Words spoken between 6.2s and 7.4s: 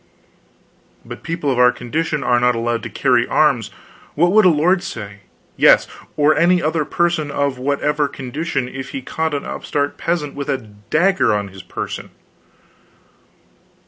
any other person